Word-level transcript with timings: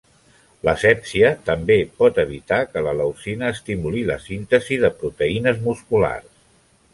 La 0.67 0.71
sèpsia 0.83 1.27
també 1.49 1.75
pot 1.99 2.17
evitar 2.23 2.59
que 2.71 2.83
la 2.87 2.95
leucina 3.01 3.51
estimuli 3.57 4.03
la 4.09 4.17
síntesi 4.25 4.81
de 4.87 4.93
proteïnes 5.03 5.63
musculars. 5.69 6.35